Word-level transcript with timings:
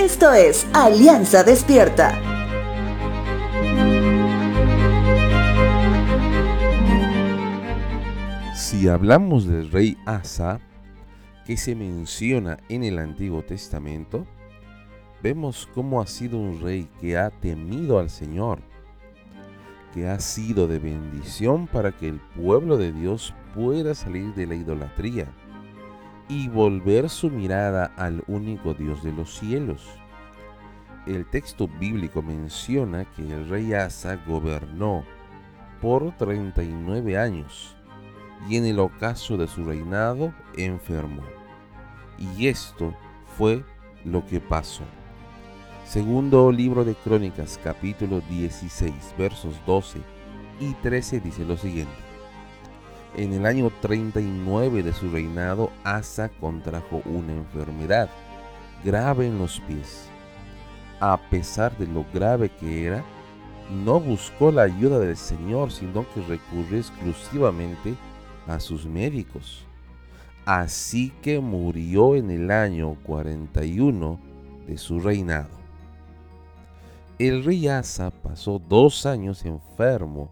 Esto 0.00 0.32
es 0.32 0.66
Alianza 0.72 1.44
Despierta. 1.44 2.18
Si 8.56 8.88
hablamos 8.88 9.46
del 9.46 9.70
rey 9.70 9.98
Asa, 10.06 10.58
que 11.44 11.58
se 11.58 11.74
menciona 11.74 12.56
en 12.70 12.82
el 12.82 12.98
Antiguo 12.98 13.42
Testamento, 13.42 14.26
vemos 15.22 15.68
cómo 15.74 16.00
ha 16.00 16.06
sido 16.06 16.38
un 16.38 16.62
rey 16.62 16.88
que 16.98 17.18
ha 17.18 17.28
temido 17.28 17.98
al 17.98 18.08
Señor, 18.08 18.60
que 19.92 20.08
ha 20.08 20.18
sido 20.18 20.66
de 20.66 20.78
bendición 20.78 21.66
para 21.66 21.92
que 21.92 22.08
el 22.08 22.20
pueblo 22.34 22.78
de 22.78 22.90
Dios 22.90 23.34
pueda 23.54 23.94
salir 23.94 24.32
de 24.34 24.46
la 24.46 24.54
idolatría 24.54 25.26
y 26.30 26.48
volver 26.48 27.10
su 27.10 27.28
mirada 27.28 27.92
al 27.96 28.22
único 28.28 28.72
Dios 28.72 29.02
de 29.02 29.12
los 29.12 29.34
cielos. 29.36 29.84
El 31.04 31.26
texto 31.26 31.66
bíblico 31.66 32.22
menciona 32.22 33.04
que 33.04 33.22
el 33.22 33.48
rey 33.48 33.72
Asa 33.72 34.16
gobernó 34.26 35.04
por 35.82 36.16
39 36.16 37.18
años 37.18 37.74
y 38.48 38.56
en 38.56 38.64
el 38.64 38.78
ocaso 38.78 39.36
de 39.36 39.48
su 39.48 39.64
reinado 39.64 40.32
enfermó. 40.56 41.22
Y 42.16 42.46
esto 42.46 42.94
fue 43.36 43.64
lo 44.04 44.24
que 44.24 44.38
pasó. 44.38 44.84
Segundo 45.84 46.52
libro 46.52 46.84
de 46.84 46.94
Crónicas, 46.94 47.58
capítulo 47.64 48.20
16, 48.30 48.94
versos 49.18 49.56
12 49.66 49.98
y 50.60 50.74
13 50.74 51.18
dice 51.18 51.44
lo 51.44 51.56
siguiente. 51.56 52.09
En 53.16 53.32
el 53.32 53.44
año 53.44 53.72
39 53.80 54.84
de 54.84 54.92
su 54.92 55.10
reinado, 55.10 55.70
Asa 55.82 56.28
contrajo 56.28 57.02
una 57.04 57.32
enfermedad 57.32 58.08
grave 58.84 59.26
en 59.26 59.38
los 59.38 59.60
pies. 59.60 60.08
A 61.00 61.18
pesar 61.28 61.76
de 61.76 61.86
lo 61.86 62.06
grave 62.14 62.50
que 62.50 62.86
era, 62.86 63.04
no 63.70 64.00
buscó 64.00 64.52
la 64.52 64.62
ayuda 64.62 64.98
del 65.00 65.16
Señor, 65.16 65.72
sino 65.72 66.06
que 66.14 66.22
recurrió 66.22 66.78
exclusivamente 66.78 67.94
a 68.46 68.60
sus 68.60 68.86
médicos. 68.86 69.64
Así 70.44 71.12
que 71.22 71.40
murió 71.40 72.14
en 72.14 72.30
el 72.30 72.50
año 72.50 72.96
41 73.02 74.20
de 74.66 74.78
su 74.78 75.00
reinado. 75.00 75.60
El 77.18 77.44
rey 77.44 77.68
Asa 77.68 78.10
pasó 78.10 78.58
dos 78.58 79.04
años 79.04 79.44
enfermo 79.44 80.30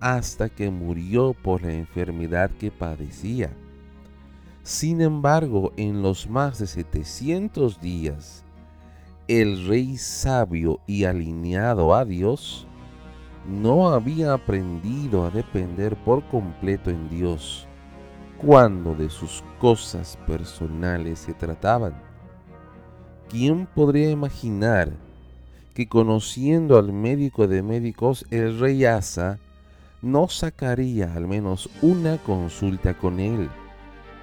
hasta 0.00 0.48
que 0.48 0.70
murió 0.70 1.34
por 1.34 1.62
la 1.62 1.72
enfermedad 1.72 2.50
que 2.50 2.70
padecía. 2.70 3.52
Sin 4.62 5.00
embargo, 5.00 5.72
en 5.76 6.02
los 6.02 6.28
más 6.28 6.58
de 6.58 6.66
700 6.66 7.80
días, 7.80 8.44
el 9.28 9.66
rey 9.66 9.96
sabio 9.96 10.80
y 10.86 11.04
alineado 11.04 11.94
a 11.94 12.04
Dios 12.04 12.66
no 13.46 13.90
había 13.90 14.32
aprendido 14.32 15.24
a 15.24 15.30
depender 15.30 15.96
por 15.96 16.26
completo 16.28 16.90
en 16.90 17.08
Dios 17.08 17.66
cuando 18.38 18.94
de 18.94 19.10
sus 19.10 19.44
cosas 19.58 20.18
personales 20.26 21.20
se 21.20 21.34
trataban. 21.34 21.94
¿Quién 23.28 23.66
podría 23.66 24.10
imaginar 24.10 24.92
que 25.74 25.88
conociendo 25.88 26.78
al 26.78 26.92
médico 26.92 27.46
de 27.46 27.62
médicos, 27.62 28.26
el 28.30 28.58
rey 28.58 28.84
Asa 28.84 29.38
no 30.02 30.28
sacaría 30.28 31.12
al 31.14 31.26
menos 31.26 31.68
una 31.82 32.18
consulta 32.18 32.94
con 32.94 33.20
él. 33.20 33.50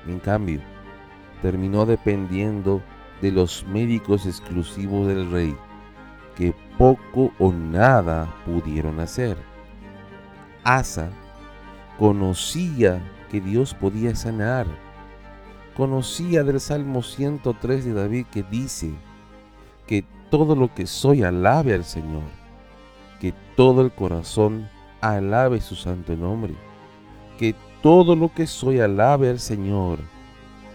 En 0.07 0.19
cambio, 0.19 0.61
terminó 1.41 1.85
dependiendo 1.85 2.81
de 3.21 3.31
los 3.31 3.65
médicos 3.67 4.25
exclusivos 4.25 5.07
del 5.07 5.31
rey, 5.31 5.55
que 6.35 6.53
poco 6.77 7.31
o 7.39 7.51
nada 7.51 8.33
pudieron 8.45 8.99
hacer. 8.99 9.37
Asa 10.63 11.09
conocía 11.97 13.01
que 13.29 13.41
Dios 13.41 13.73
podía 13.73 14.15
sanar. 14.15 14.67
Conocía 15.75 16.43
del 16.43 16.59
Salmo 16.59 17.03
103 17.03 17.85
de 17.85 17.93
David 17.93 18.25
que 18.31 18.43
dice 18.43 18.93
que 19.85 20.03
todo 20.29 20.55
lo 20.55 20.73
que 20.73 20.87
soy 20.87 21.23
alabe 21.23 21.73
al 21.73 21.83
Señor, 21.83 22.23
que 23.19 23.33
todo 23.55 23.81
el 23.81 23.91
corazón 23.91 24.69
alabe 25.01 25.61
su 25.61 25.75
santo 25.75 26.15
nombre, 26.15 26.53
que 27.37 27.55
todo 27.81 28.15
lo 28.15 28.33
que 28.33 28.47
soy 28.47 28.79
alabe 28.79 29.29
al 29.29 29.39
Señor, 29.39 29.99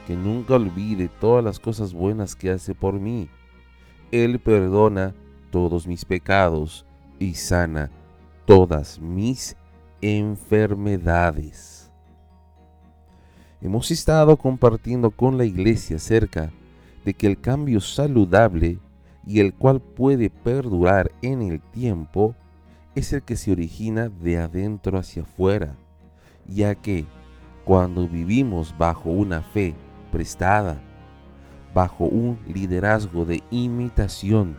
que 0.07 0.17
nunca 0.17 0.55
olvide 0.55 1.09
todas 1.21 1.45
las 1.45 1.59
cosas 1.59 1.93
buenas 1.93 2.35
que 2.35 2.51
hace 2.51 2.75
por 2.75 2.95
mí. 2.95 3.29
Él 4.11 4.39
perdona 4.39 5.15
todos 5.51 5.87
mis 5.87 6.05
pecados 6.05 6.87
y 7.19 7.35
sana 7.35 7.91
todas 8.47 9.01
mis 9.01 9.57
enfermedades. 10.01 11.91
Hemos 13.61 13.91
estado 13.93 14.37
compartiendo 14.37 15.11
con 15.13 15.39
la 15.39 15.45
iglesia 15.45 15.97
acerca 15.97 16.51
de 17.05 17.15
que 17.15 17.29
el 17.29 17.41
cambio 17.41 17.81
saludable 17.81 18.79
y 19.25 19.39
el 19.39 19.55
cual 19.55 19.81
puede 19.81 20.31
perdurar 20.31 21.13
en 21.23 21.43
el 21.43 21.61
tiempo 21.61 22.35
es 22.95 23.13
el 23.13 23.23
que 23.23 23.37
se 23.37 23.53
origina 23.53 24.09
de 24.09 24.39
adentro 24.39 24.99
hacia 24.99 25.23
afuera, 25.23 25.77
ya 26.47 26.75
que 26.75 27.07
cuando 27.65 28.09
vivimos 28.09 28.75
bajo 28.77 29.11
una 29.11 29.43
fe 29.43 29.75
prestada, 30.11 30.83
bajo 31.75 32.05
un 32.05 32.39
liderazgo 32.47 33.25
de 33.25 33.43
imitación, 33.51 34.59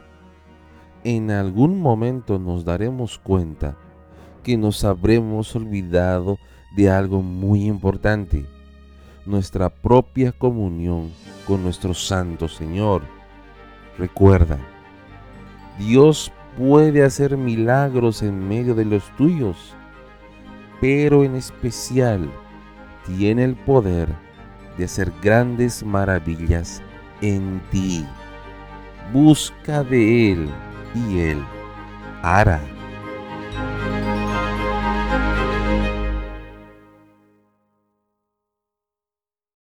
en 1.03 1.31
algún 1.31 1.79
momento 1.81 2.39
nos 2.39 2.65
daremos 2.65 3.19
cuenta 3.19 3.77
que 4.41 4.57
nos 4.57 4.83
habremos 4.83 5.55
olvidado 5.55 6.37
de 6.75 6.89
algo 6.89 7.21
muy 7.21 7.65
importante, 7.65 8.45
nuestra 9.25 9.69
propia 9.69 10.31
comunión 10.31 11.11
con 11.45 11.61
nuestro 11.63 11.93
Santo 11.93 12.47
Señor. 12.47 13.03
Recuerda, 13.97 14.57
Dios 15.77 16.31
puede 16.57 17.03
hacer 17.03 17.37
milagros 17.37 18.21
en 18.21 18.47
medio 18.47 18.75
de 18.75 18.85
los 18.85 19.03
tuyos, 19.15 19.75
pero 20.79 21.23
en 21.23 21.35
especial 21.35 22.29
tiene 23.05 23.43
el 23.43 23.55
poder 23.55 24.09
de 24.77 24.85
hacer 24.85 25.11
grandes 25.21 25.83
maravillas 25.83 26.81
en 27.21 27.61
ti. 27.71 28.05
Busca 29.11 29.83
de 29.83 30.31
Él 30.31 30.49
y 30.95 31.19
Él 31.19 31.43
hará. 32.21 32.72